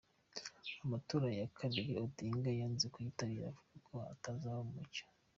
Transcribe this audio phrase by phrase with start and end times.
[0.83, 5.03] Amatora ya kabiri Odinga yanze kuyitabira avuga ko atazaba mu mucyo.